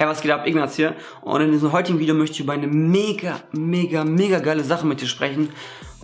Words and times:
Hey, 0.00 0.08
was 0.08 0.22
geht 0.22 0.30
ab? 0.30 0.46
Ignaz 0.46 0.76
hier. 0.76 0.96
Und 1.20 1.42
in 1.42 1.52
diesem 1.52 1.72
heutigen 1.72 1.98
Video 1.98 2.14
möchte 2.14 2.32
ich 2.32 2.40
über 2.40 2.54
eine 2.54 2.66
mega, 2.66 3.38
mega, 3.52 4.02
mega 4.02 4.38
geile 4.38 4.64
Sache 4.64 4.86
mit 4.86 5.02
dir 5.02 5.06
sprechen. 5.06 5.50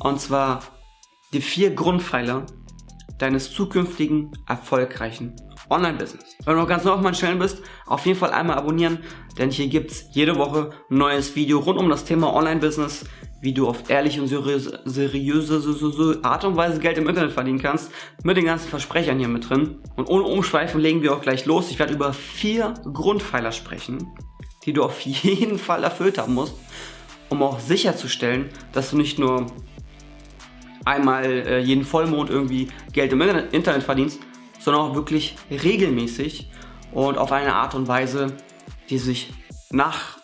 Und 0.00 0.20
zwar 0.20 0.62
die 1.32 1.40
vier 1.40 1.74
Grundpfeiler 1.74 2.44
deines 3.16 3.50
zukünftigen 3.54 4.32
erfolgreichen 4.46 5.34
Online-Business. 5.70 6.36
Wenn 6.44 6.56
du 6.56 6.60
noch 6.60 6.68
ganz 6.68 6.84
neu 6.84 6.90
auf 6.90 7.00
meinem 7.00 7.14
Channel 7.14 7.38
bist, 7.38 7.62
auf 7.86 8.04
jeden 8.04 8.18
Fall 8.18 8.32
einmal 8.32 8.58
abonnieren, 8.58 8.98
denn 9.38 9.50
hier 9.50 9.68
gibt's 9.68 10.04
jede 10.12 10.36
Woche 10.36 10.72
ein 10.90 10.98
neues 10.98 11.34
Video 11.34 11.58
rund 11.58 11.78
um 11.78 11.88
das 11.88 12.04
Thema 12.04 12.34
Online-Business, 12.34 13.06
wie 13.40 13.52
du 13.52 13.68
auf 13.68 13.90
ehrliche 13.90 14.20
und 14.22 14.28
seriöse, 14.28 16.20
Art 16.22 16.44
und 16.44 16.56
Weise 16.56 16.80
Geld 16.80 16.98
im 16.98 17.08
Internet 17.08 17.32
verdienen 17.32 17.60
kannst, 17.60 17.90
mit 18.22 18.36
den 18.36 18.46
ganzen 18.46 18.68
Versprechern 18.68 19.18
hier 19.18 19.28
mit 19.28 19.48
drin. 19.48 19.76
Und 19.96 20.08
ohne 20.08 20.24
Umschweifen 20.24 20.80
legen 20.80 21.02
wir 21.02 21.14
auch 21.14 21.20
gleich 21.20 21.44
los. 21.44 21.70
Ich 21.70 21.78
werde 21.78 21.94
über 21.94 22.12
vier 22.12 22.74
Grundpfeiler 22.92 23.52
sprechen, 23.52 24.08
die 24.64 24.72
du 24.72 24.82
auf 24.82 25.00
jeden 25.02 25.58
Fall 25.58 25.84
erfüllt 25.84 26.18
haben 26.18 26.34
musst, 26.34 26.54
um 27.28 27.42
auch 27.42 27.60
sicherzustellen, 27.60 28.48
dass 28.72 28.90
du 28.90 28.96
nicht 28.96 29.18
nur 29.18 29.46
einmal 30.84 31.24
äh, 31.24 31.58
jeden 31.58 31.84
Vollmond 31.84 32.30
irgendwie 32.30 32.68
Geld 32.92 33.12
im 33.12 33.20
Internet 33.20 33.82
verdienst, 33.82 34.20
sondern 34.60 34.82
auch 34.82 34.94
wirklich 34.94 35.36
regelmäßig 35.50 36.50
und 36.92 37.18
auf 37.18 37.32
eine 37.32 37.54
Art 37.54 37.74
und 37.74 37.88
Weise, 37.88 38.36
die 38.88 38.98
sich 38.98 39.32
nach 39.70 40.18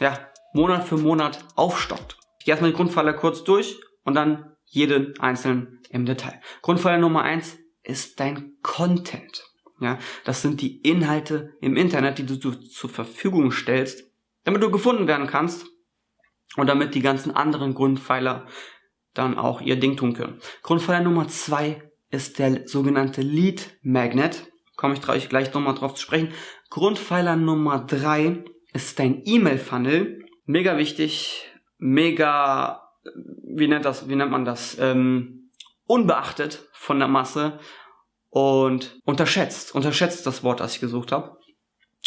ja, 0.00 0.18
Monat 0.52 0.88
für 0.88 0.96
Monat 0.96 1.38
aufstockt. 1.54 2.16
Ich 2.44 2.46
gehe 2.46 2.52
erstmal 2.52 2.72
die 2.72 2.76
Grundpfeiler 2.76 3.14
kurz 3.14 3.42
durch 3.42 3.80
und 4.02 4.12
dann 4.12 4.54
jeden 4.66 5.18
einzelnen 5.18 5.80
im 5.88 6.04
Detail. 6.04 6.42
Grundpfeiler 6.60 6.98
Nummer 6.98 7.22
eins 7.22 7.56
ist 7.82 8.20
dein 8.20 8.58
Content. 8.60 9.44
Ja, 9.80 9.98
das 10.26 10.42
sind 10.42 10.60
die 10.60 10.82
Inhalte 10.82 11.54
im 11.62 11.74
Internet, 11.74 12.18
die 12.18 12.26
du 12.26 12.36
zur 12.36 12.90
Verfügung 12.90 13.50
stellst, 13.50 14.04
damit 14.42 14.62
du 14.62 14.70
gefunden 14.70 15.06
werden 15.08 15.26
kannst 15.26 15.64
und 16.56 16.66
damit 16.66 16.94
die 16.94 17.00
ganzen 17.00 17.34
anderen 17.34 17.72
Grundpfeiler 17.72 18.46
dann 19.14 19.38
auch 19.38 19.62
ihr 19.62 19.80
Ding 19.80 19.96
tun 19.96 20.12
können. 20.12 20.38
Grundpfeiler 20.62 21.02
Nummer 21.02 21.28
zwei 21.28 21.90
ist 22.10 22.38
der 22.38 22.68
sogenannte 22.68 23.22
Lead 23.22 23.78
Magnet. 23.80 24.52
Komme 24.76 24.92
ich 24.92 25.28
gleich 25.30 25.54
nochmal 25.54 25.76
drauf 25.76 25.94
zu 25.94 26.02
sprechen. 26.02 26.34
Grundpfeiler 26.68 27.36
Nummer 27.36 27.86
drei 27.86 28.44
ist 28.74 28.98
dein 28.98 29.22
E-Mail-Funnel. 29.24 30.26
Mega 30.44 30.76
wichtig, 30.76 31.50
mega, 31.78 32.90
wie 33.42 33.68
nennt 33.68 33.84
das, 33.84 34.08
wie 34.08 34.16
nennt 34.16 34.30
man 34.30 34.44
das, 34.44 34.78
ähm, 34.78 35.50
unbeachtet 35.86 36.68
von 36.72 36.98
der 36.98 37.08
Masse 37.08 37.58
und 38.30 39.00
unterschätzt, 39.04 39.74
unterschätzt 39.74 40.26
das 40.26 40.42
Wort, 40.42 40.60
das 40.60 40.74
ich 40.74 40.80
gesucht 40.80 41.12
habe. 41.12 41.38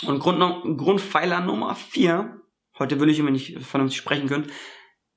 Und 0.06 0.20
Grund, 0.20 0.40
Grundpfeiler 0.78 1.42
Nummer 1.42 1.76
vier, 1.76 2.42
heute 2.78 3.00
will 3.00 3.10
ich 3.10 3.20
immer 3.20 3.32
nicht 3.32 3.60
vernünftig 3.64 3.98
sprechen 3.98 4.28
können, 4.28 4.52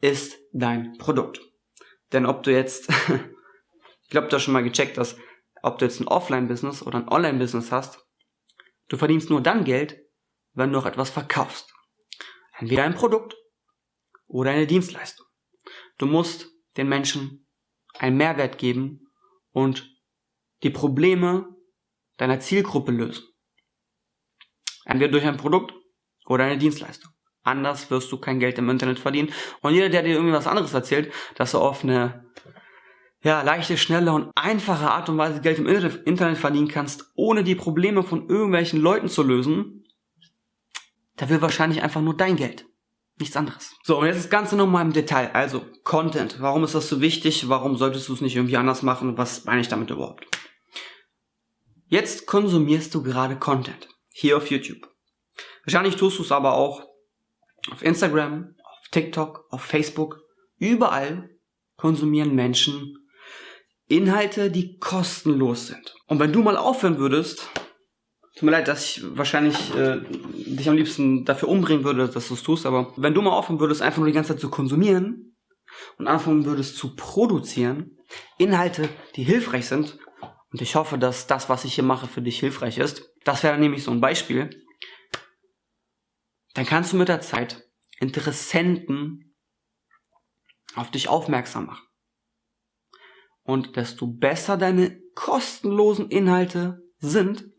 ist 0.01 0.39
dein 0.53 0.97
Produkt. 0.98 1.41
Denn 2.12 2.27
ob 2.27 2.43
du 2.43 2.53
jetzt 2.53 2.89
Ich 4.11 4.12
glaube, 4.12 4.27
du 4.27 4.34
hast 4.34 4.43
schon 4.43 4.55
mal 4.55 4.65
gecheckt, 4.65 4.98
dass 4.98 5.17
ob 5.62 5.78
du 5.78 5.84
jetzt 5.84 6.01
ein 6.01 6.09
Offline-Business 6.09 6.83
oder 6.83 6.98
ein 6.98 7.09
Online-Business 7.09 7.71
hast, 7.71 8.05
du 8.89 8.97
verdienst 8.97 9.31
nur 9.31 9.41
dann 9.41 9.62
Geld, 9.62 10.01
wenn 10.53 10.73
du 10.73 10.81
auch 10.81 10.87
etwas 10.87 11.11
verkaufst. 11.11 11.73
Entweder 12.59 12.83
ein 12.83 12.97
Produkt 12.97 13.37
oder 14.31 14.53
eine 14.53 14.67
Dienstleistung. 14.67 15.27
Du 15.98 16.06
musst 16.06 16.48
den 16.77 16.89
Menschen 16.89 17.47
einen 17.98 18.17
Mehrwert 18.17 18.59
geben 18.59 19.09
und 19.50 19.91
die 20.62 20.70
Probleme 20.70 21.48
deiner 22.17 22.41
Zielgruppe 22.41 22.92
lösen. 22.92 23.25
Entweder 24.84 25.12
durch 25.12 25.25
ein 25.25 25.37
Produkt 25.37 25.75
oder 26.27 26.45
eine 26.45 26.59
Dienstleistung. 26.59 27.11
Anders 27.42 27.91
wirst 27.91 28.12
du 28.12 28.19
kein 28.19 28.39
Geld 28.39 28.59
im 28.59 28.69
Internet 28.70 28.98
verdienen. 28.98 29.33
Und 29.62 29.75
jeder, 29.75 29.89
der 29.89 30.03
dir 30.03 30.14
irgendwie 30.14 30.34
was 30.34 30.47
anderes 30.47 30.75
erzählt, 30.75 31.12
dass 31.34 31.55
er 31.55 31.61
auf 31.61 31.83
eine 31.83 32.31
ja, 33.22 33.42
leichte, 33.42 33.76
schnelle 33.76 34.12
und 34.12 34.31
einfache 34.34 34.91
Art 34.91 35.09
und 35.09 35.19
Weise 35.19 35.41
Geld 35.41 35.59
im 35.59 35.66
Internet 35.66 36.38
verdienen 36.38 36.69
kannst, 36.69 37.10
ohne 37.15 37.44
die 37.44 37.55
Probleme 37.55 38.03
von 38.03 38.28
irgendwelchen 38.28 38.81
Leuten 38.81 39.09
zu 39.09 39.22
lösen, 39.22 39.84
der 41.19 41.28
will 41.28 41.43
wahrscheinlich 41.43 41.82
einfach 41.82 42.00
nur 42.00 42.16
dein 42.16 42.37
Geld. 42.37 42.69
Nichts 43.20 43.36
anderes. 43.36 43.76
So, 43.82 43.98
und 43.98 44.06
jetzt 44.06 44.19
das 44.19 44.31
Ganze 44.31 44.56
nochmal 44.56 44.84
im 44.84 44.94
Detail. 44.94 45.31
Also, 45.34 45.66
Content. 45.84 46.41
Warum 46.41 46.64
ist 46.64 46.75
das 46.75 46.88
so 46.88 47.03
wichtig? 47.03 47.50
Warum 47.50 47.76
solltest 47.76 48.08
du 48.08 48.14
es 48.14 48.22
nicht 48.22 48.34
irgendwie 48.34 48.56
anders 48.56 48.82
machen? 48.82 49.19
Was 49.19 49.44
meine 49.44 49.60
ich 49.60 49.69
damit 49.69 49.91
überhaupt? 49.91 50.26
Jetzt 51.86 52.26
konsumierst 52.26 52.94
du 52.94 53.03
gerade 53.03 53.36
Content. 53.36 53.88
Hier 54.10 54.38
auf 54.38 54.50
YouTube. 54.50 54.88
Wahrscheinlich 55.64 55.97
tust 55.97 56.19
du 56.19 56.22
es 56.22 56.32
aber 56.32 56.54
auch 56.54 56.88
auf 57.70 57.82
Instagram, 57.82 58.54
auf 58.64 58.88
TikTok, 58.91 59.44
auf 59.50 59.62
Facebook. 59.62 60.22
Überall 60.58 61.28
konsumieren 61.76 62.34
Menschen 62.34 62.97
Inhalte, 63.87 64.50
die 64.50 64.78
kostenlos 64.78 65.66
sind. 65.66 65.94
Und 66.06 66.20
wenn 66.20 66.32
du 66.32 66.42
mal 66.42 66.56
aufhören 66.56 66.98
würdest, 66.98 67.50
tut 68.35 68.43
mir 68.45 68.53
leid, 68.53 68.69
dass 68.69 68.85
ich 68.85 69.05
wahrscheinlich 69.17 69.75
äh, 69.75 70.01
dich 70.33 70.69
am 70.69 70.77
liebsten 70.77 71.25
dafür 71.25 71.49
umbringen 71.49 71.85
würde, 71.85 72.09
dass 72.09 72.29
du 72.29 72.35
es 72.35 72.43
tust, 72.43 72.67
aber 72.67 72.93
wenn 72.97 73.15
du 73.15 73.23
mal 73.23 73.33
aufhören 73.33 73.61
würdest, 73.61 73.83
einfach 73.83 73.99
nur 73.99 74.07
die 74.07 74.13
ganze 74.13 74.33
Zeit 74.33 74.41
zu 74.41 74.51
konsumieren 74.51 75.37
und 75.99 76.07
anfangen 76.07 76.45
würdest 76.45 76.77
zu 76.77 76.95
produzieren, 76.95 77.99
Inhalte, 78.39 78.89
die 79.17 79.25
hilfreich 79.25 79.67
sind, 79.67 79.99
und 80.53 80.61
ich 80.61 80.75
hoffe, 80.75 80.99
dass 80.99 81.27
das, 81.27 81.49
was 81.49 81.65
ich 81.65 81.75
hier 81.75 81.85
mache, 81.85 82.09
für 82.09 82.23
dich 82.23 82.41
hilfreich 82.41 82.79
ist, 82.79 83.09
das 83.25 83.43
wäre 83.43 83.59
nämlich 83.59 83.85
so 83.85 83.93
ein 83.93 84.01
Beispiel, 84.01 84.51
dann 86.55 86.67
kannst 86.67 86.93
du 86.93 86.97
mit 86.97 87.09
der 87.09 87.21
Zeit 87.21 87.65
Interessenten 88.01 89.37
auf 90.75 90.91
dich 90.91 91.09
aufmerksam 91.09 91.67
machen. 91.67 91.87
Und 93.43 93.77
desto 93.77 94.07
besser 94.07 94.57
deine 94.57 95.01
kostenlosen 95.15 96.09
Inhalte 96.09 96.83
sind, 96.99 97.51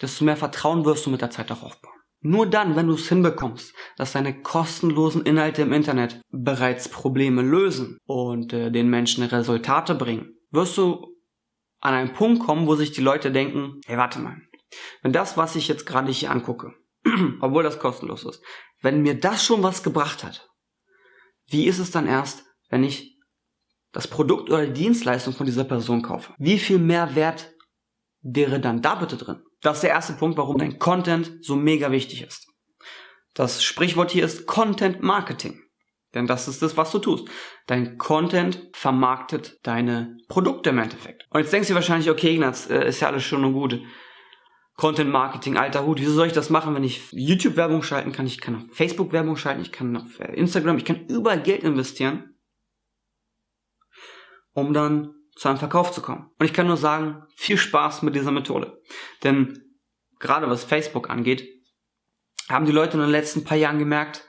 desto 0.00 0.24
mehr 0.24 0.36
Vertrauen 0.36 0.84
wirst 0.84 1.06
du 1.06 1.10
mit 1.10 1.20
der 1.20 1.30
Zeit 1.30 1.50
auch 1.52 1.62
aufbauen. 1.62 1.92
Nur 2.20 2.46
dann, 2.46 2.76
wenn 2.76 2.86
du 2.86 2.94
es 2.94 3.08
hinbekommst, 3.08 3.74
dass 3.96 4.12
deine 4.12 4.42
kostenlosen 4.42 5.26
Inhalte 5.26 5.62
im 5.62 5.72
Internet 5.72 6.20
bereits 6.30 6.88
Probleme 6.88 7.42
lösen 7.42 7.98
und 8.06 8.52
äh, 8.52 8.70
den 8.70 8.88
Menschen 8.88 9.24
Resultate 9.24 9.96
bringen, 9.96 10.36
wirst 10.50 10.78
du 10.78 11.16
an 11.80 11.94
einen 11.94 12.12
Punkt 12.12 12.44
kommen, 12.44 12.68
wo 12.68 12.76
sich 12.76 12.92
die 12.92 13.00
Leute 13.00 13.32
denken, 13.32 13.80
hey, 13.86 13.96
warte 13.96 14.20
mal, 14.20 14.36
wenn 15.02 15.12
das, 15.12 15.36
was 15.36 15.56
ich 15.56 15.66
jetzt 15.66 15.84
gerade 15.84 16.12
hier 16.12 16.30
angucke, 16.30 16.74
obwohl 17.40 17.64
das 17.64 17.80
kostenlos 17.80 18.24
ist, 18.24 18.40
wenn 18.82 19.02
mir 19.02 19.18
das 19.18 19.44
schon 19.44 19.64
was 19.64 19.82
gebracht 19.82 20.22
hat, 20.22 20.48
wie 21.48 21.66
ist 21.66 21.80
es 21.80 21.90
dann 21.90 22.06
erst, 22.06 22.44
wenn 22.70 22.84
ich 22.84 23.12
das 23.92 24.08
Produkt 24.08 24.48
oder 24.48 24.66
die 24.66 24.72
Dienstleistung 24.72 25.34
von 25.34 25.44
dieser 25.44 25.64
Person 25.64 26.02
kaufe. 26.02 26.32
Wie 26.38 26.58
viel 26.58 26.78
mehr 26.78 27.14
Wert 27.14 27.51
wäre 28.22 28.60
dann 28.60 28.82
da 28.82 28.94
bitte 28.94 29.16
drin? 29.16 29.42
Das 29.60 29.78
ist 29.78 29.82
der 29.82 29.90
erste 29.90 30.14
Punkt, 30.14 30.38
warum 30.38 30.58
dein 30.58 30.78
Content 30.78 31.38
so 31.40 31.56
mega 31.56 31.90
wichtig 31.90 32.22
ist. 32.22 32.48
Das 33.34 33.62
Sprichwort 33.62 34.10
hier 34.10 34.24
ist 34.24 34.46
Content 34.46 35.02
Marketing. 35.02 35.60
Denn 36.14 36.26
das 36.26 36.46
ist 36.46 36.60
das, 36.60 36.76
was 36.76 36.90
du 36.90 36.98
tust. 36.98 37.28
Dein 37.66 37.96
Content 37.96 38.68
vermarktet 38.74 39.58
deine 39.62 40.18
Produkte 40.28 40.70
im 40.70 40.78
Endeffekt. 40.78 41.26
Und 41.30 41.40
jetzt 41.40 41.52
denkst 41.52 41.68
du 41.68 41.74
wahrscheinlich, 41.74 42.10
okay, 42.10 42.34
Ignaz, 42.34 42.68
äh, 42.68 42.86
ist 42.86 43.00
ja 43.00 43.08
alles 43.08 43.24
schon 43.24 43.44
und 43.44 43.54
gut. 43.54 43.80
Content 44.76 45.10
Marketing, 45.10 45.56
alter 45.56 45.86
Hut, 45.86 46.00
wieso 46.00 46.12
soll 46.12 46.26
ich 46.26 46.32
das 46.32 46.50
machen, 46.50 46.74
wenn 46.74 46.84
ich 46.84 47.12
YouTube-Werbung 47.12 47.82
schalten 47.82 48.12
kann? 48.12 48.26
Ich 48.26 48.40
kann 48.40 48.56
auf 48.56 48.62
Facebook-Werbung 48.76 49.36
schalten, 49.36 49.62
ich 49.62 49.72
kann 49.72 49.96
auf 49.96 50.18
äh, 50.18 50.34
Instagram, 50.34 50.78
ich 50.78 50.84
kann 50.84 51.06
überall 51.06 51.40
Geld 51.40 51.62
investieren 51.62 52.32
um 54.52 54.72
dann 54.72 55.14
zu 55.34 55.48
einem 55.48 55.58
Verkauf 55.58 55.92
zu 55.92 56.02
kommen. 56.02 56.30
Und 56.38 56.46
ich 56.46 56.52
kann 56.52 56.66
nur 56.66 56.76
sagen, 56.76 57.24
viel 57.36 57.56
Spaß 57.56 58.02
mit 58.02 58.14
dieser 58.14 58.30
Methode. 58.30 58.80
Denn 59.24 59.58
gerade 60.18 60.48
was 60.48 60.64
Facebook 60.64 61.10
angeht, 61.10 61.48
haben 62.48 62.66
die 62.66 62.72
Leute 62.72 62.94
in 62.94 63.00
den 63.02 63.10
letzten 63.10 63.44
paar 63.44 63.56
Jahren 63.56 63.78
gemerkt, 63.78 64.24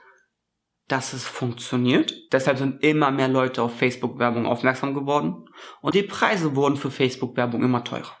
dass 0.88 1.12
es 1.12 1.26
funktioniert. 1.26 2.14
Deshalb 2.32 2.58
sind 2.58 2.82
immer 2.82 3.10
mehr 3.10 3.28
Leute 3.28 3.62
auf 3.62 3.76
Facebook-Werbung 3.76 4.46
aufmerksam 4.46 4.94
geworden. 4.94 5.46
Und 5.80 5.94
die 5.94 6.02
Preise 6.02 6.56
wurden 6.56 6.76
für 6.76 6.90
Facebook-Werbung 6.90 7.62
immer 7.62 7.84
teurer. 7.84 8.16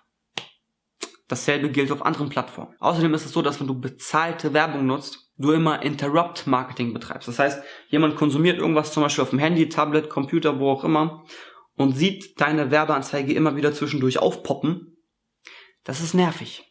Dasselbe 1.28 1.70
gilt 1.70 1.90
auf 1.90 2.04
anderen 2.04 2.28
Plattformen. 2.28 2.74
Außerdem 2.80 3.14
ist 3.14 3.24
es 3.24 3.32
so, 3.32 3.42
dass 3.42 3.60
wenn 3.60 3.66
du 3.66 3.80
bezahlte 3.80 4.52
Werbung 4.52 4.86
nutzt, 4.86 5.30
du 5.36 5.52
immer 5.52 5.82
Interrupt-Marketing 5.82 6.92
betreibst. 6.92 7.28
Das 7.28 7.38
heißt, 7.38 7.62
jemand 7.88 8.16
konsumiert 8.16 8.58
irgendwas 8.58 8.92
zum 8.92 9.02
Beispiel 9.02 9.22
auf 9.22 9.30
dem 9.30 9.38
Handy, 9.38 9.68
Tablet, 9.68 10.10
Computer, 10.10 10.58
wo 10.58 10.70
auch 10.70 10.84
immer 10.84 11.24
und 11.76 11.96
sieht 11.96 12.40
deine 12.40 12.70
Werbeanzeige 12.70 13.32
immer 13.32 13.56
wieder 13.56 13.72
zwischendurch 13.72 14.18
aufpoppen, 14.18 14.96
das 15.84 16.00
ist 16.00 16.14
nervig. 16.14 16.64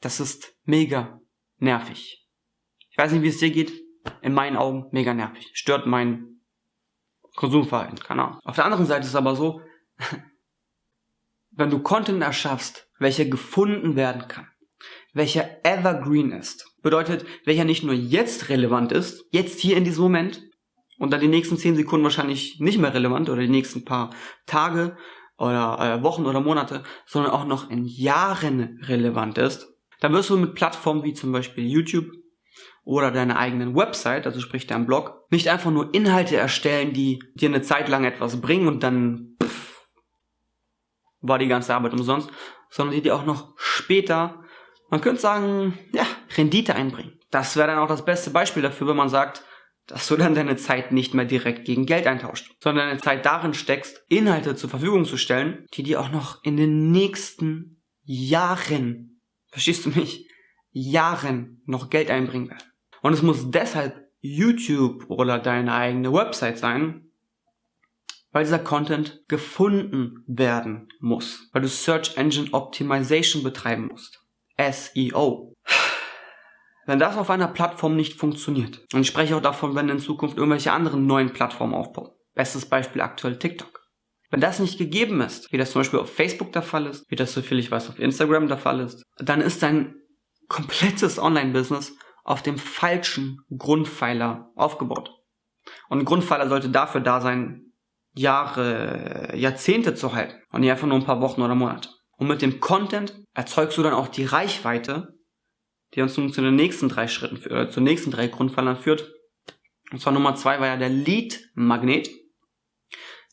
Das 0.00 0.18
ist 0.18 0.54
mega 0.64 1.20
nervig. 1.58 2.26
Ich 2.90 2.98
weiß 2.98 3.12
nicht, 3.12 3.22
wie 3.22 3.28
es 3.28 3.38
dir 3.38 3.50
geht. 3.50 3.72
In 4.22 4.32
meinen 4.32 4.56
Augen 4.56 4.86
mega 4.92 5.12
nervig. 5.12 5.50
Stört 5.52 5.86
mein 5.86 6.40
Konsumverhalten, 7.36 7.98
keine 7.98 8.24
Ahnung. 8.24 8.40
Auf 8.44 8.56
der 8.56 8.64
anderen 8.64 8.86
Seite 8.86 9.02
ist 9.02 9.10
es 9.10 9.14
aber 9.14 9.36
so, 9.36 9.60
wenn 11.50 11.70
du 11.70 11.80
Content 11.80 12.22
erschaffst, 12.22 12.88
welcher 12.98 13.26
gefunden 13.26 13.94
werden 13.94 14.26
kann, 14.26 14.48
welcher 15.12 15.64
evergreen 15.64 16.32
ist. 16.32 16.66
Bedeutet, 16.82 17.26
welcher 17.44 17.64
nicht 17.64 17.84
nur 17.84 17.94
jetzt 17.94 18.48
relevant 18.48 18.90
ist, 18.92 19.24
jetzt 19.30 19.60
hier 19.60 19.76
in 19.76 19.84
diesem 19.84 20.02
Moment, 20.02 20.49
und 21.00 21.10
dann 21.10 21.20
die 21.20 21.28
nächsten 21.28 21.56
zehn 21.56 21.74
Sekunden 21.74 22.04
wahrscheinlich 22.04 22.60
nicht 22.60 22.78
mehr 22.78 22.92
relevant 22.92 23.30
oder 23.30 23.40
die 23.40 23.48
nächsten 23.48 23.86
paar 23.86 24.10
Tage 24.46 24.98
oder 25.38 25.78
äh, 25.80 26.02
Wochen 26.02 26.26
oder 26.26 26.40
Monate, 26.42 26.82
sondern 27.06 27.32
auch 27.32 27.46
noch 27.46 27.70
in 27.70 27.86
Jahren 27.86 28.78
relevant 28.82 29.38
ist, 29.38 29.66
dann 30.00 30.12
wirst 30.12 30.28
du 30.28 30.36
mit 30.36 30.54
Plattformen 30.54 31.02
wie 31.02 31.14
zum 31.14 31.32
Beispiel 31.32 31.66
YouTube 31.66 32.06
oder 32.84 33.10
deiner 33.10 33.38
eigenen 33.38 33.74
Website, 33.74 34.26
also 34.26 34.40
sprich 34.40 34.66
deinem 34.66 34.84
Blog, 34.84 35.24
nicht 35.30 35.48
einfach 35.48 35.70
nur 35.70 35.94
Inhalte 35.94 36.36
erstellen, 36.36 36.92
die 36.92 37.18
dir 37.34 37.48
eine 37.48 37.62
Zeit 37.62 37.88
lang 37.88 38.04
etwas 38.04 38.38
bringen 38.42 38.68
und 38.68 38.82
dann 38.82 39.36
pff, 39.42 39.88
war 41.22 41.38
die 41.38 41.48
ganze 41.48 41.74
Arbeit 41.74 41.94
umsonst, 41.94 42.30
sondern 42.68 42.94
die 42.94 43.02
dir 43.02 43.16
auch 43.16 43.24
noch 43.24 43.54
später, 43.56 44.44
man 44.90 45.00
könnte 45.00 45.22
sagen, 45.22 45.78
ja, 45.94 46.04
Rendite 46.36 46.74
einbringen. 46.74 47.18
Das 47.30 47.56
wäre 47.56 47.68
dann 47.68 47.78
auch 47.78 47.88
das 47.88 48.04
beste 48.04 48.30
Beispiel 48.30 48.62
dafür, 48.62 48.88
wenn 48.88 48.96
man 48.96 49.08
sagt, 49.08 49.44
dass 49.86 50.06
du 50.06 50.16
dann 50.16 50.34
deine 50.34 50.56
Zeit 50.56 50.92
nicht 50.92 51.14
mehr 51.14 51.24
direkt 51.24 51.64
gegen 51.64 51.86
Geld 51.86 52.06
eintauscht, 52.06 52.54
sondern 52.60 52.88
deine 52.88 53.00
Zeit 53.00 53.26
darin 53.26 53.54
steckst, 53.54 54.04
Inhalte 54.08 54.54
zur 54.54 54.70
Verfügung 54.70 55.04
zu 55.04 55.16
stellen, 55.16 55.66
die 55.74 55.82
dir 55.82 56.00
auch 56.00 56.10
noch 56.10 56.42
in 56.44 56.56
den 56.56 56.92
nächsten 56.92 57.82
Jahren, 58.04 59.20
verstehst 59.48 59.86
du 59.86 59.90
mich, 59.90 60.28
Jahren 60.70 61.62
noch 61.66 61.90
Geld 61.90 62.10
einbringen 62.10 62.50
werden. 62.50 62.70
Und 63.02 63.12
es 63.12 63.22
muss 63.22 63.50
deshalb 63.50 64.08
YouTube 64.20 65.08
oder 65.08 65.38
deine 65.38 65.74
eigene 65.74 66.12
Website 66.12 66.58
sein, 66.58 67.10
weil 68.32 68.44
dieser 68.44 68.58
Content 68.58 69.24
gefunden 69.28 70.22
werden 70.26 70.88
muss, 71.00 71.48
weil 71.52 71.62
du 71.62 71.68
Search 71.68 72.16
Engine 72.16 72.52
Optimization 72.52 73.42
betreiben 73.42 73.88
musst. 73.88 74.24
SEO. 74.58 75.49
Wenn 76.90 76.98
das 76.98 77.16
auf 77.16 77.30
einer 77.30 77.46
Plattform 77.46 77.94
nicht 77.94 78.18
funktioniert, 78.18 78.80
und 78.92 79.02
ich 79.02 79.06
spreche 79.06 79.36
auch 79.36 79.40
davon, 79.40 79.76
wenn 79.76 79.88
in 79.88 80.00
Zukunft 80.00 80.36
irgendwelche 80.36 80.72
anderen 80.72 81.06
neuen 81.06 81.32
Plattformen 81.32 81.72
aufbauen. 81.72 82.10
Bestes 82.34 82.66
Beispiel 82.66 83.00
aktuell 83.00 83.38
TikTok. 83.38 83.82
Wenn 84.28 84.40
das 84.40 84.58
nicht 84.58 84.76
gegeben 84.76 85.20
ist, 85.20 85.52
wie 85.52 85.56
das 85.56 85.70
zum 85.70 85.82
Beispiel 85.82 86.00
auf 86.00 86.12
Facebook 86.12 86.50
der 86.50 86.62
Fall 86.62 86.86
ist, 86.86 87.08
wie 87.08 87.14
das 87.14 87.32
so 87.32 87.42
viel 87.42 87.60
ich 87.60 87.70
weiß 87.70 87.90
auf 87.90 88.00
Instagram 88.00 88.48
der 88.48 88.58
Fall 88.58 88.80
ist, 88.80 89.04
dann 89.18 89.40
ist 89.40 89.62
dein 89.62 89.94
komplettes 90.48 91.20
Online-Business 91.20 91.96
auf 92.24 92.42
dem 92.42 92.58
falschen 92.58 93.38
Grundpfeiler 93.56 94.50
aufgebaut. 94.56 95.12
Und 95.90 96.00
ein 96.00 96.04
Grundpfeiler 96.04 96.48
sollte 96.48 96.70
dafür 96.70 97.02
da 97.02 97.20
sein, 97.20 97.66
Jahre, 98.16 99.36
Jahrzehnte 99.36 99.94
zu 99.94 100.12
halten 100.12 100.42
und 100.50 100.62
nicht 100.62 100.72
einfach 100.72 100.88
nur 100.88 100.98
ein 100.98 101.06
paar 101.06 101.20
Wochen 101.20 101.42
oder 101.42 101.54
Monate. 101.54 101.90
Und 102.16 102.26
mit 102.26 102.42
dem 102.42 102.58
Content 102.58 103.14
erzeugst 103.32 103.78
du 103.78 103.84
dann 103.84 103.94
auch 103.94 104.08
die 104.08 104.24
Reichweite, 104.24 105.19
die 105.94 106.02
uns 106.02 106.16
nun 106.16 106.32
zu 106.32 106.40
den 106.40 106.56
nächsten 106.56 106.88
drei 106.88 107.08
Schritten 107.08 107.36
oder 107.46 107.68
zu 107.68 107.80
den 107.80 107.84
nächsten 107.84 108.10
drei 108.10 108.28
Grundpfeilern 108.28 108.76
führt. 108.76 109.12
Und 109.90 110.00
zwar 110.00 110.12
Nummer 110.12 110.34
zwei 110.36 110.60
war 110.60 110.66
ja 110.66 110.76
der 110.76 110.88
Lead-Magnet. 110.88 112.10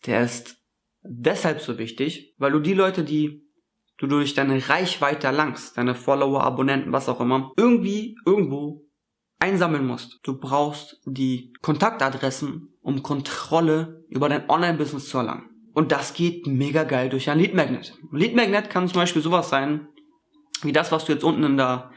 Der 0.06 0.21
ist 0.24 0.57
deshalb 1.01 1.62
so 1.62 1.77
wichtig, 1.77 2.36
weil 2.38 2.51
du 2.51 2.59
die 2.59 2.74
Leute, 2.74 3.04
die 3.04 3.48
du 3.98 4.07
durch 4.07 4.33
deine 4.33 4.69
Reichweite 4.69 5.27
erlangst, 5.27 5.77
deine 5.77 5.95
Follower, 5.95 6.44
Abonnenten, 6.44 6.92
was 6.92 7.09
auch 7.09 7.19
immer, 7.19 7.51
irgendwie, 7.57 8.15
irgendwo 8.25 8.88
einsammeln 9.39 9.86
musst. 9.86 10.19
Du 10.24 10.39
brauchst 10.39 11.01
die 11.06 11.54
Kontaktadressen, 11.62 12.74
um 12.81 13.04
Kontrolle 13.04 14.06
über 14.09 14.30
dein 14.30 14.50
Online-Business 14.50 15.09
zu 15.09 15.18
erlangen. 15.18 15.50
Und 15.74 15.92
das 15.92 16.13
geht 16.13 16.48
mega 16.48 16.83
geil 16.83 17.09
durch 17.09 17.30
ein 17.30 17.39
Lead 17.39 17.54
Magnet. 17.54 17.94
Lead 18.12 18.36
Magnet 18.36 18.69
kann 18.69 18.88
zum 18.88 19.00
Beispiel 19.00 19.21
sowas 19.21 19.50
sein, 19.50 19.88
wie 20.63 20.71
das, 20.71 20.92
was 20.92 21.06
du 21.06 21.13
jetzt 21.13 21.24
unten 21.24 21.44
in 21.44 21.57
der 21.57 21.92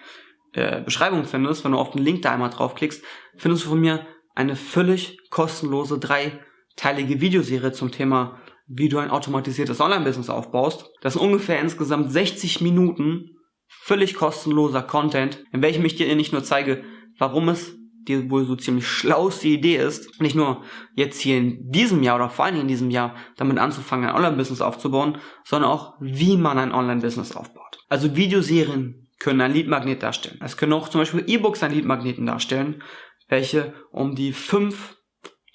äh, 0.53 0.83
Beschreibung 0.83 1.25
findest, 1.25 1.65
wenn 1.65 1.73
du 1.73 1.79
auf 1.79 1.93
den 1.93 2.03
Link 2.03 2.23
da 2.23 2.33
einmal 2.33 2.51
draufklickst, 2.51 3.03
findest 3.37 3.65
du 3.65 3.71
von 3.71 3.81
mir 3.81 4.07
eine 4.35 4.57
völlig 4.57 5.19
kostenlose 5.31 5.99
dreiteilige 5.99 7.21
Videoserie 7.21 7.73
zum 7.73 7.91
Thema, 7.91 8.41
wie 8.67 8.89
du 8.89 8.99
ein 8.99 9.11
automatisiertes 9.11 9.81
Online-Business 9.81 10.31
aufbaust. 10.31 10.91
Das 11.03 11.15
sind 11.15 11.23
ungefähr 11.23 11.61
insgesamt 11.61 12.13
60 12.13 12.61
Minuten 12.61 13.37
völlig 13.67 14.15
kostenloser 14.15 14.83
Content, 14.83 15.45
in 15.53 15.63
welchem 15.63 15.85
ich 15.85 15.97
dir 15.97 16.15
nicht 16.15 16.33
nur 16.33 16.45
zeige, 16.45 16.85
warum 17.19 17.49
es 17.49 17.77
die 18.09 18.31
wohl 18.31 18.45
so 18.45 18.57
ziemlich 18.57 18.87
schlauste 18.87 19.49
Idee 19.49 19.77
ist, 19.77 20.21
nicht 20.21 20.35
nur 20.35 20.63
jetzt 20.95 21.21
hier 21.21 21.37
in 21.37 21.71
diesem 21.71 22.03
Jahr 22.03 22.17
oder 22.17 22.31
vor 22.31 22.47
allem 22.47 22.61
in 22.61 22.69
diesem 22.69 22.91
Jahr 22.91 23.15
damit 23.37 23.59
anzufangen, 23.59 24.09
ein 24.09 24.15
Online-Business 24.15 24.61
aufzubauen, 24.61 25.19
sondern 25.45 25.71
auch, 25.71 25.95
wie 26.01 26.37
man 26.37 26.59
ein 26.59 26.73
Online-Business 26.73 27.37
aufbaut. 27.37 27.79
Also 27.89 28.17
Videoserien 28.17 29.00
können 29.21 29.41
ein 29.41 29.53
Leadmagnet 29.53 30.03
darstellen. 30.03 30.41
Es 30.43 30.57
können 30.57 30.73
auch 30.73 30.89
zum 30.89 31.03
Beispiel 31.03 31.25
E-Books 31.27 31.63
ein 31.63 31.73
Leadmagneten 31.73 32.27
darstellen, 32.27 32.83
welche 33.29 33.75
um 33.93 34.17
die 34.17 34.33
fünf 34.33 34.97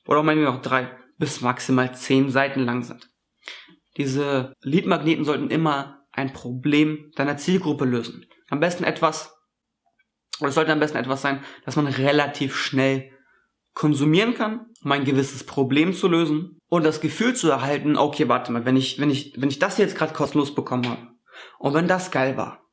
oder 0.07 0.23
meinetwegen 0.23 0.55
auch 0.55 0.61
drei 0.61 0.95
bis 1.17 1.41
maximal 1.41 1.93
zehn 1.93 2.29
Seiten 2.29 2.61
lang 2.61 2.83
sind. 2.83 3.09
Diese 3.97 4.53
Leadmagneten 4.61 5.25
sollten 5.25 5.49
immer 5.49 6.05
ein 6.11 6.31
Problem 6.31 7.11
deiner 7.15 7.37
Zielgruppe 7.37 7.85
lösen. 7.85 8.25
Am 8.49 8.59
besten 8.59 8.83
etwas, 8.83 9.35
oder 10.39 10.49
es 10.49 10.55
sollte 10.55 10.71
am 10.71 10.79
besten 10.79 10.97
etwas 10.97 11.21
sein, 11.21 11.43
das 11.65 11.75
man 11.75 11.87
relativ 11.87 12.55
schnell 12.55 13.11
konsumieren 13.73 14.35
kann, 14.35 14.67
um 14.83 14.91
ein 14.91 15.05
gewisses 15.05 15.45
Problem 15.45 15.93
zu 15.93 16.07
lösen 16.07 16.59
und 16.67 16.83
das 16.85 17.01
Gefühl 17.01 17.35
zu 17.35 17.49
erhalten, 17.49 17.97
okay, 17.97 18.29
warte 18.29 18.51
mal, 18.51 18.65
wenn 18.65 18.77
ich, 18.77 18.99
wenn 18.99 19.09
ich, 19.09 19.33
wenn 19.37 19.49
ich 19.49 19.59
das 19.59 19.77
jetzt 19.77 19.97
gerade 19.97 20.13
kostenlos 20.13 20.53
bekommen 20.53 20.87
habe 20.87 21.07
und 21.57 21.73
wenn 21.73 21.87
das 21.87 22.11
geil 22.11 22.37
war, 22.37 22.64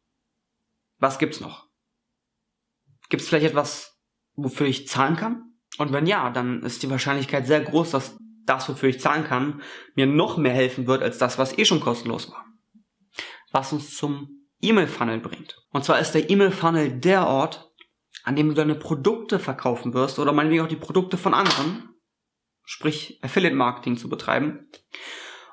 was 1.02 1.18
gibt's 1.18 1.40
noch? 1.40 1.66
Gibt's 3.10 3.28
vielleicht 3.28 3.46
etwas, 3.46 4.00
wofür 4.34 4.66
ich 4.66 4.88
zahlen 4.88 5.16
kann? 5.16 5.56
Und 5.78 5.92
wenn 5.92 6.06
ja, 6.06 6.30
dann 6.30 6.62
ist 6.62 6.82
die 6.82 6.90
Wahrscheinlichkeit 6.90 7.46
sehr 7.46 7.60
groß, 7.60 7.90
dass 7.90 8.16
das, 8.46 8.68
wofür 8.68 8.88
ich 8.88 9.00
zahlen 9.00 9.24
kann, 9.24 9.62
mir 9.94 10.06
noch 10.06 10.36
mehr 10.36 10.52
helfen 10.52 10.86
wird 10.86 11.02
als 11.02 11.18
das, 11.18 11.38
was 11.38 11.58
eh 11.58 11.64
schon 11.64 11.80
kostenlos 11.80 12.30
war. 12.30 12.46
Was 13.50 13.72
uns 13.72 13.96
zum 13.96 14.46
E-Mail-Funnel 14.60 15.18
bringt. 15.18 15.60
Und 15.70 15.84
zwar 15.84 15.98
ist 15.98 16.12
der 16.12 16.30
E-Mail-Funnel 16.30 17.00
der 17.00 17.26
Ort, 17.26 17.72
an 18.22 18.36
dem 18.36 18.48
du 18.48 18.54
deine 18.54 18.76
Produkte 18.76 19.40
verkaufen 19.40 19.94
wirst 19.94 20.20
oder 20.20 20.32
meinetwegen 20.32 20.62
auch 20.62 20.68
die 20.68 20.76
Produkte 20.76 21.16
von 21.16 21.34
anderen, 21.34 21.96
sprich 22.64 23.18
Affiliate-Marketing 23.22 23.96
zu 23.96 24.08
betreiben. 24.08 24.70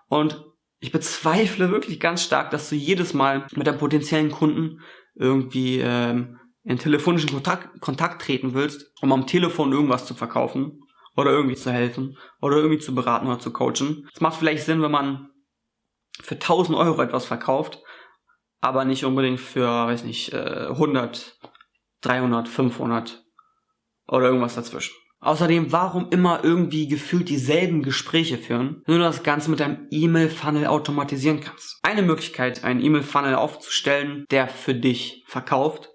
Und 0.07 0.45
ich 0.79 0.91
bezweifle 0.91 1.71
wirklich 1.71 1.99
ganz 1.99 2.23
stark, 2.23 2.51
dass 2.51 2.69
du 2.69 2.75
jedes 2.75 3.13
Mal 3.13 3.47
mit 3.55 3.67
deinem 3.67 3.79
potenziellen 3.79 4.31
Kunden 4.31 4.81
irgendwie 5.15 5.79
ähm, 5.79 6.39
in 6.63 6.77
telefonischen 6.77 7.29
Kontakt, 7.29 7.81
Kontakt 7.81 8.21
treten 8.21 8.53
willst, 8.53 8.91
um 9.01 9.11
am 9.11 9.27
Telefon 9.27 9.71
irgendwas 9.71 10.05
zu 10.05 10.13
verkaufen 10.13 10.83
oder 11.15 11.31
irgendwie 11.31 11.55
zu 11.55 11.71
helfen 11.71 12.17
oder 12.41 12.57
irgendwie 12.57 12.79
zu 12.79 12.93
beraten 12.93 13.27
oder 13.27 13.39
zu 13.39 13.51
coachen. 13.51 14.07
Es 14.13 14.21
macht 14.21 14.37
vielleicht 14.37 14.65
Sinn, 14.65 14.81
wenn 14.81 14.91
man 14.91 15.29
für 16.21 16.35
1000 16.35 16.77
Euro 16.77 17.01
etwas 17.01 17.25
verkauft, 17.25 17.81
aber 18.61 18.85
nicht 18.85 19.05
unbedingt 19.05 19.39
für, 19.39 19.67
weiß 19.67 20.03
nicht, 20.03 20.33
100, 20.33 21.39
300, 22.01 22.47
500 22.47 23.23
oder 24.07 24.27
irgendwas 24.27 24.55
dazwischen. 24.55 24.95
Außerdem, 25.21 25.71
warum 25.73 26.09
immer 26.11 26.43
irgendwie 26.43 26.87
gefühlt 26.87 27.27
dieselben 27.27 27.83
Gespräche 27.83 28.37
führen, 28.37 28.81
wenn 28.85 28.95
du 28.95 29.01
das 29.01 29.23
Ganze 29.23 29.51
mit 29.51 29.61
einem 29.61 29.87
E-Mail-Funnel 29.91 30.67
automatisieren 30.67 31.41
kannst? 31.41 31.79
Eine 31.83 32.03
Möglichkeit, 32.03 32.63
einen 32.63 32.81
E-Mail-Funnel 32.81 33.35
aufzustellen, 33.35 34.25
der 34.31 34.47
für 34.47 34.73
dich 34.73 35.25
verkauft, 35.27 35.89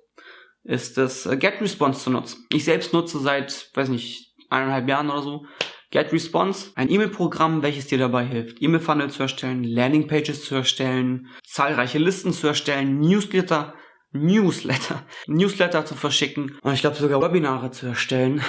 ist 0.62 0.98
es, 0.98 1.24
äh, 1.24 1.36
GetResponse 1.38 2.04
zu 2.04 2.10
nutzen. 2.10 2.46
Ich 2.50 2.64
selbst 2.64 2.92
nutze 2.92 3.18
seit, 3.18 3.70
weiß 3.74 3.88
nicht, 3.88 4.34
eineinhalb 4.50 4.88
Jahren 4.88 5.10
oder 5.10 5.22
so 5.22 5.46
GetResponse, 5.90 6.72
ein 6.74 6.90
E-Mail-Programm, 6.90 7.62
welches 7.62 7.86
dir 7.86 7.98
dabei 7.98 8.26
hilft, 8.26 8.60
E-Mail-Funnel 8.60 9.10
zu 9.10 9.22
erstellen, 9.22 9.64
Landing-Pages 9.64 10.44
zu 10.44 10.54
erstellen, 10.56 11.28
zahlreiche 11.46 11.98
Listen 11.98 12.32
zu 12.32 12.46
erstellen, 12.46 13.00
Newsletter 13.00 13.74
Newsletter, 14.14 15.02
Newsletter 15.26 15.84
zu 15.84 15.96
verschicken 15.96 16.56
und 16.62 16.72
ich 16.72 16.82
glaube 16.82 16.96
sogar 16.96 17.20
Webinare 17.20 17.72
zu 17.72 17.86
erstellen, 17.86 18.42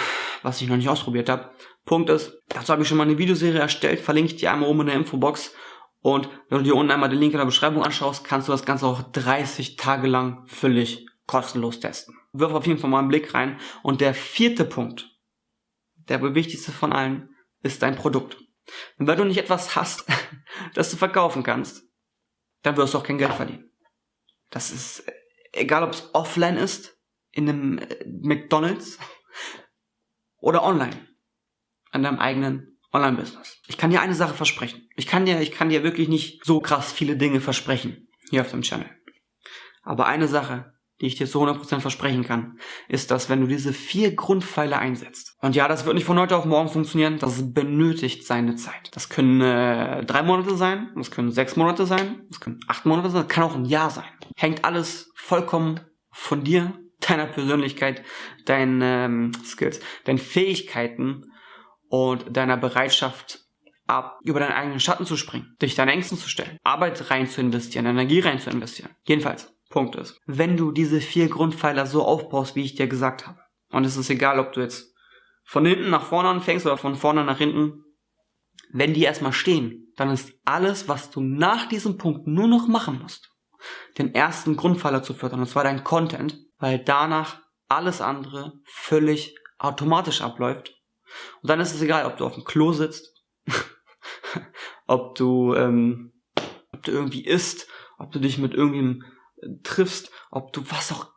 was 0.46 0.62
ich 0.62 0.68
noch 0.68 0.78
nicht 0.78 0.90
ausprobiert 0.90 1.30
habe. 1.30 1.52
Punkt 1.86 2.10
ist, 2.10 2.42
dazu 2.50 2.72
habe 2.72 2.82
ich 2.82 2.88
schon 2.88 2.98
mal 2.98 3.04
eine 3.04 3.18
Videoserie 3.18 3.60
erstellt, 3.60 4.00
verlinke 4.00 4.34
ich 4.34 4.40
dir 4.40 4.52
einmal 4.52 4.70
oben 4.70 4.82
in 4.82 4.88
der 4.88 4.96
Infobox 4.96 5.54
und 6.02 6.30
wenn 6.50 6.60
du 6.60 6.64
dir 6.64 6.76
unten 6.76 6.92
einmal 6.92 7.10
den 7.10 7.20
Link 7.20 7.34
in 7.34 7.40
der 7.40 7.46
Beschreibung 7.46 7.84
anschaust, 7.84 8.24
kannst 8.24 8.48
du 8.48 8.52
das 8.52 8.66
Ganze 8.66 8.86
auch 8.86 9.02
30 9.02 9.76
Tage 9.76 10.08
lang 10.08 10.46
völlig 10.48 11.06
kostenlos 11.26 11.80
testen. 11.80 12.16
Wirf 12.34 12.54
auf 12.54 12.68
jeden 12.68 12.80
Fall 12.80 12.90
mal 12.90 13.00
einen 13.00 13.08
Blick 13.08 13.34
rein 13.34 13.60
und 13.84 14.02
der 14.02 14.14
vierte 14.14 14.66
Punkt, 14.66 15.10
der 16.08 16.22
wichtigste 16.36 16.72
von 16.72 16.94
allen, 16.94 17.36
ist 17.64 17.82
dein 17.82 17.96
Produkt. 17.96 18.38
Und 18.98 19.08
wenn 19.08 19.18
du 19.18 19.24
nicht 19.26 19.40
etwas 19.40 19.76
hast, 19.76 20.06
das 20.74 20.92
du 20.92 20.98
verkaufen 20.98 21.44
kannst, 21.44 21.84
dann 22.62 22.78
wirst 22.78 22.94
du 22.94 23.00
auch 23.00 23.04
kein 23.04 23.18
Geld 23.18 23.34
verdienen. 23.34 23.72
Das 24.52 24.72
ist 24.72 25.06
egal 25.56 25.84
ob 25.84 25.92
es 25.92 26.10
offline 26.14 26.58
ist, 26.58 26.98
in 27.32 27.50
einem 27.50 27.78
äh, 27.80 28.06
McDonald's 28.06 29.00
oder 30.46 30.64
online, 30.64 30.96
an 31.92 32.04
deinem 32.04 32.20
eigenen 32.20 32.80
Online-Business. 32.94 33.62
Ich 33.68 33.78
kann 33.78 33.90
dir 33.90 34.02
eine 34.02 34.14
Sache 34.14 34.36
versprechen. 34.36 34.88
Ich 34.96 35.08
kann 35.08 35.26
dir, 35.26 35.42
ich 35.42 35.52
kann 35.52 35.70
dir 35.70 35.84
wirklich 35.84 36.08
nicht 36.08 36.46
so 36.46 36.60
krass 36.60 36.94
viele 36.94 37.18
Dinge 37.18 37.42
versprechen 37.42 38.08
hier 38.30 38.42
auf 38.42 38.52
dem 38.52 38.62
Channel. 38.62 38.90
Aber 39.84 40.06
eine 40.06 40.28
Sache 40.28 40.76
die 41.02 41.08
ich 41.08 41.16
dir 41.16 41.28
zu 41.28 41.44
100% 41.44 41.82
versprechen 41.82 42.24
kann, 42.24 42.58
ist, 42.88 43.12
dass 43.12 43.30
wenn 43.30 43.42
du 43.42 43.48
diese 43.48 43.74
vier 43.74 44.16
Grundpfeiler 44.16 44.80
einsetzt, 44.80 45.36
und 45.42 45.56
ja, 45.56 45.68
das 45.68 45.86
wird 45.86 45.96
nicht 45.96 46.06
von 46.06 46.18
heute 46.18 46.38
auf 46.38 46.46
morgen 46.46 46.70
funktionieren, 46.70 47.20
das 47.20 47.54
benötigt 47.54 48.26
seine 48.26 48.56
Zeit. 48.56 48.96
Das 48.96 49.10
können 49.10 49.42
äh, 49.42 50.06
drei 50.06 50.24
Monate 50.24 50.56
sein, 50.56 50.92
das 50.96 51.12
können 51.12 51.32
sechs 51.32 51.58
Monate 51.58 51.86
sein, 51.86 52.22
das 52.30 52.40
können 52.40 52.62
acht 52.68 52.86
Monate 52.86 53.10
sein, 53.10 53.24
das 53.24 53.34
kann 53.34 53.44
auch 53.44 53.56
ein 53.56 53.66
Jahr 53.66 53.90
sein. 53.90 54.06
Hängt 54.38 54.64
alles 54.64 55.12
vollkommen 55.16 55.82
von 56.12 56.44
dir, 56.44 56.74
deiner 57.10 57.28
Persönlichkeit, 57.28 58.04
deinen 58.46 58.82
ähm, 58.82 59.32
Skills, 59.44 59.80
deinen 60.06 60.18
Fähigkeiten 60.18 61.24
und 61.90 62.36
deiner 62.36 62.58
Bereitschaft 62.58 63.46
ab, 63.88 64.20
über 64.24 64.40
deinen 64.40 64.54
eigenen 64.54 64.80
Schatten 64.80 65.06
zu 65.06 65.18
springen, 65.18 65.56
dich 65.62 65.76
deinen 65.76 65.90
Ängsten 65.90 66.18
zu 66.18 66.30
stellen, 66.30 66.58
Arbeit 66.64 67.10
rein 67.12 67.28
zu 67.28 67.42
investieren, 67.42 67.86
Energie 67.86 68.20
rein 68.20 68.40
zu 68.40 68.50
investieren. 68.50 68.96
Jedenfalls, 69.06 69.54
Punkt 69.70 69.96
ist, 69.96 70.20
wenn 70.26 70.58
du 70.58 70.72
diese 70.72 71.02
vier 71.02 71.28
Grundpfeiler 71.28 71.86
so 71.86 72.04
aufbaust, 72.04 72.56
wie 72.56 72.64
ich 72.64 72.76
dir 72.76 72.88
gesagt 72.88 73.28
habe, 73.28 73.40
und 73.70 73.84
es 73.84 73.98
ist 73.98 74.10
egal, 74.10 74.40
ob 74.40 74.54
du 74.54 74.62
jetzt 74.62 74.94
von 75.44 75.66
hinten 75.66 75.90
nach 75.90 76.04
vorne 76.04 76.30
anfängst 76.30 76.66
oder 76.66 76.78
von 76.78 76.96
vorne 76.96 77.24
nach 77.24 77.38
hinten, 77.38 77.84
wenn 78.72 78.94
die 78.94 79.04
erstmal 79.04 79.34
stehen, 79.34 79.92
dann 79.96 80.10
ist 80.10 80.34
alles, 80.46 80.88
was 80.88 81.12
du 81.12 81.22
nach 81.22 81.68
diesem 81.68 81.98
Punkt 81.98 82.28
nur 82.28 82.48
noch 82.48 82.68
machen 82.68 83.00
musst, 83.02 83.32
den 83.98 84.14
ersten 84.14 84.56
Grundpfeiler 84.56 85.04
zu 85.04 85.14
fördern, 85.14 85.42
und 85.42 85.48
zwar 85.48 85.64
dein 85.64 85.84
Content, 85.84 86.45
weil 86.58 86.80
danach 86.80 87.42
alles 87.68 88.02
andere 88.02 88.60
völlig 88.64 89.36
automatisch 89.58 90.22
abläuft. 90.22 90.82
Und 91.42 91.50
dann 91.50 91.60
ist 91.60 91.74
es 91.74 91.82
egal, 91.82 92.06
ob 92.06 92.18
du 92.18 92.26
auf 92.26 92.36
dem 92.36 92.44
Klo 92.44 92.74
sitzt, 92.74 93.24
ob 94.88 95.16
du, 95.16 95.54
ähm, 95.56 96.14
ob 96.72 96.84
du 96.84 96.92
irgendwie 96.92 97.26
isst, 97.26 97.68
ob 97.98 98.12
du 98.12 98.20
dich 98.20 98.38
mit 98.38 98.54
irgendjemandem 98.54 99.04
triffst, 99.64 100.12
ob 100.32 100.54
du 100.54 100.64
was 100.70 100.92
auch 100.92 101.12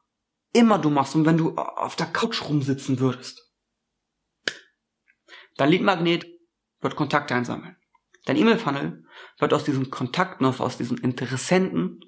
immer 0.52 0.78
du 0.78 0.90
machst 0.90 1.14
und 1.14 1.26
wenn 1.26 1.38
du 1.38 1.56
auf 1.56 1.96
der 1.96 2.06
Couch 2.06 2.42
rumsitzen 2.42 3.00
würdest. 3.00 3.52
Dein 5.56 5.70
Lead-Magnet 5.70 6.26
wird 6.80 6.96
Kontakte 6.96 7.34
einsammeln. 7.34 7.76
Dein 8.24 8.36
E-Mail-Funnel 8.36 9.04
wird 9.38 9.52
aus 9.52 9.64
diesen 9.64 9.90
Kontakten, 9.90 10.44
aus 10.46 10.76
diesen 10.76 10.98
Interessenten 10.98 12.00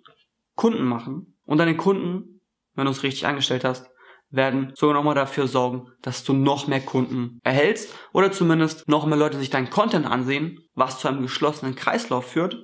Kunden 0.55 0.85
machen 0.85 1.39
und 1.45 1.59
deine 1.59 1.77
Kunden, 1.77 2.40
wenn 2.81 2.87
du 2.87 2.93
es 2.93 3.03
richtig 3.03 3.27
eingestellt 3.27 3.65
hast, 3.65 3.91
werden 4.31 4.73
sogar 4.75 4.95
nochmal 4.95 5.15
dafür 5.15 5.47
sorgen, 5.47 5.89
dass 6.03 6.25
du 6.25 6.33
noch 6.33 6.67
mehr 6.67 6.81
Kunden 6.81 7.41
erhältst 7.43 7.95
oder 8.13 8.33
zumindest 8.33 8.89
noch 8.89 9.07
mehr 9.07 9.19
Leute 9.19 9.39
sich 9.39 9.51
deinen 9.51 9.71
Content 9.71 10.07
ansehen, 10.07 10.61
was 10.75 10.99
zu 10.99 11.09
einem 11.09 11.23
geschlossenen 11.23 11.75
Kreislauf 11.75 12.27
führt 12.27 12.57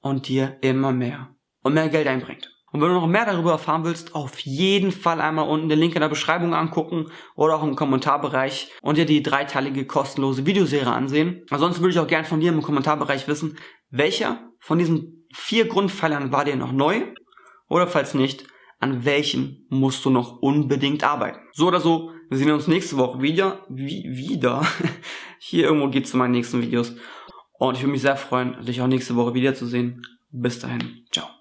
und 0.00 0.28
dir 0.28 0.56
immer 0.62 0.92
mehr 0.92 1.34
und 1.62 1.74
mehr 1.74 1.88
Geld 1.88 2.06
einbringt. 2.06 2.54
Und 2.70 2.80
wenn 2.80 2.88
du 2.88 2.94
noch 2.94 3.06
mehr 3.06 3.24
darüber 3.24 3.52
erfahren 3.52 3.84
willst, 3.84 4.14
auf 4.14 4.38
jeden 4.40 4.92
Fall 4.92 5.20
einmal 5.20 5.48
unten 5.48 5.68
den 5.68 5.78
Link 5.78 5.94
in 5.94 6.02
der 6.02 6.08
Beschreibung 6.08 6.54
angucken 6.54 7.06
oder 7.34 7.56
auch 7.56 7.62
im 7.62 7.76
Kommentarbereich 7.76 8.70
und 8.82 8.98
dir 8.98 9.06
die 9.06 9.22
dreiteilige 9.22 9.86
kostenlose 9.86 10.44
Videoserie 10.44 10.92
ansehen. 10.92 11.44
Ansonsten 11.50 11.82
würde 11.82 11.92
ich 11.92 11.98
auch 11.98 12.06
gern 12.06 12.26
von 12.26 12.40
dir 12.40 12.52
im 12.52 12.62
Kommentarbereich 12.62 13.26
wissen, 13.26 13.56
welcher 13.90 14.50
von 14.60 14.78
diesen 14.78 15.26
vier 15.32 15.66
Grundpfeilern 15.66 16.30
war 16.30 16.44
dir 16.44 16.56
noch 16.56 16.72
neu 16.72 17.04
oder 17.68 17.86
falls 17.86 18.14
nicht, 18.14 18.46
an 18.78 19.04
welchen 19.04 19.66
musst 19.68 20.04
du 20.04 20.10
noch 20.10 20.38
unbedingt 20.40 21.04
arbeiten. 21.04 21.40
So 21.52 21.66
oder 21.66 21.80
so, 21.80 22.12
wir 22.28 22.38
sehen 22.38 22.50
uns 22.50 22.68
nächste 22.68 22.96
Woche 22.96 23.22
wieder, 23.22 23.64
wie, 23.68 24.04
wieder. 24.04 24.66
Hier 25.38 25.66
irgendwo 25.66 25.88
geht's 25.88 26.10
zu 26.10 26.16
meinen 26.16 26.32
nächsten 26.32 26.62
Videos. 26.62 26.94
Und 27.58 27.74
ich 27.74 27.82
würde 27.82 27.92
mich 27.92 28.02
sehr 28.02 28.16
freuen, 28.16 28.64
dich 28.64 28.80
auch 28.80 28.86
nächste 28.86 29.16
Woche 29.16 29.34
wiederzusehen. 29.34 30.02
Bis 30.30 30.60
dahin. 30.60 31.04
Ciao. 31.10 31.37